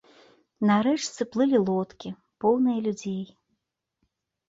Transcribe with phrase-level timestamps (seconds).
[0.69, 2.09] На рэчцы плылі лодкі,
[2.47, 3.25] поўныя людзей.